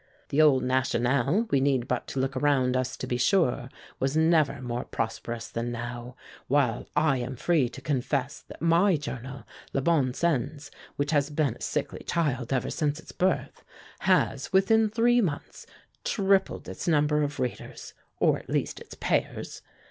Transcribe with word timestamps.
The 0.29 0.41
old 0.41 0.63
'National,' 0.63 1.43
we 1.51 1.61
need 1.61 1.87
but 1.87 2.07
to 2.07 2.19
look 2.19 2.35
around 2.35 2.75
us 2.75 2.97
to 2.97 3.05
be 3.05 3.17
sure, 3.17 3.69
was 3.99 4.17
never 4.17 4.59
more 4.59 4.83
prosperous 4.83 5.47
than 5.47 5.71
now, 5.71 6.15
while 6.47 6.87
I 6.95 7.17
am 7.17 7.35
free 7.35 7.69
to 7.69 7.81
confess 7.81 8.39
that 8.47 8.63
my 8.63 8.95
journal, 8.95 9.43
'Le 9.73 9.81
Bon 9.81 10.11
Sens,' 10.11 10.71
which 10.95 11.11
has 11.11 11.29
been 11.29 11.53
a 11.53 11.61
sickly 11.61 12.03
child 12.07 12.51
ever 12.51 12.71
since 12.71 12.99
its 12.99 13.11
birth, 13.11 13.63
has, 13.99 14.51
within 14.51 14.89
three 14.89 15.21
months, 15.21 15.67
tripled 16.03 16.67
its 16.67 16.87
number 16.87 17.21
of 17.21 17.39
readers, 17.39 17.93
or, 18.19 18.39
at 18.39 18.49
least, 18.49 18.79
its 18.79 18.95
payers. 18.95 19.61